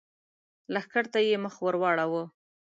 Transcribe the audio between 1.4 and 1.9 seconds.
مخ ور